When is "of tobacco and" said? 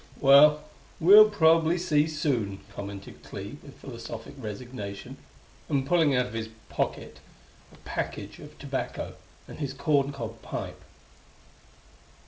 8.39-9.59